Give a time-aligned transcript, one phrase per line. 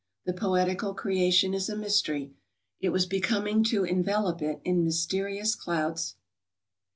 [0.25, 2.33] The poetical creation is a mystery;
[2.79, 6.15] it was becoming to envelope it in mysterious clouds.